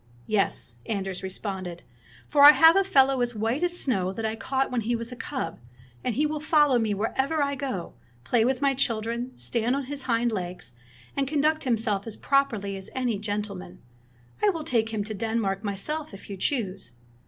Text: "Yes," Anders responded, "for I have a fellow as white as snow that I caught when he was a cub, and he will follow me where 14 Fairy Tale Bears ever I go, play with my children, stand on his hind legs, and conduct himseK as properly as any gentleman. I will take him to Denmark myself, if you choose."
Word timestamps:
"Yes," 0.25 0.77
Anders 0.87 1.21
responded, 1.21 1.83
"for 2.27 2.43
I 2.43 2.53
have 2.53 2.75
a 2.75 2.83
fellow 2.83 3.21
as 3.21 3.35
white 3.35 3.61
as 3.61 3.79
snow 3.79 4.11
that 4.13 4.25
I 4.25 4.35
caught 4.35 4.71
when 4.71 4.81
he 4.81 4.95
was 4.95 5.11
a 5.11 5.15
cub, 5.15 5.59
and 6.03 6.15
he 6.15 6.25
will 6.25 6.39
follow 6.39 6.79
me 6.79 6.95
where 6.95 7.09
14 7.09 7.17
Fairy 7.17 7.27
Tale 7.29 7.37
Bears 7.37 7.49
ever 7.51 7.51
I 7.51 7.55
go, 7.83 7.93
play 8.23 8.43
with 8.43 8.61
my 8.63 8.73
children, 8.73 9.37
stand 9.37 9.75
on 9.75 9.83
his 9.83 10.01
hind 10.09 10.31
legs, 10.31 10.71
and 11.15 11.27
conduct 11.27 11.65
himseK 11.65 12.07
as 12.07 12.17
properly 12.17 12.75
as 12.75 12.89
any 12.95 13.19
gentleman. 13.19 13.79
I 14.43 14.49
will 14.49 14.63
take 14.63 14.89
him 14.89 15.03
to 15.03 15.13
Denmark 15.13 15.63
myself, 15.63 16.15
if 16.15 16.31
you 16.31 16.37
choose." 16.37 16.93